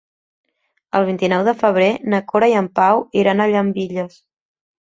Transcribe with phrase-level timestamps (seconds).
[0.99, 4.19] El vint-i-nou de febrer na Cora i en Pau iran a Llambilles.